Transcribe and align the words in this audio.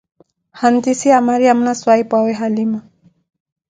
Handice 0.59 1.05
ya 1.13 1.19
Mariamo 1.27 1.61
na 1.65 1.73
swahiphuʼawe 1.79 2.31
halima 2.39 2.79